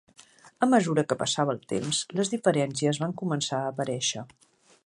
A 0.65 0.69
mesura 0.71 1.03
que 1.11 1.17
passava 1.19 1.53
el 1.57 1.61
temps, 1.73 2.01
les 2.21 2.33
diferències 2.35 3.01
van 3.07 3.17
començar 3.23 3.61
a 3.63 3.73
aparèixer. 3.75 4.27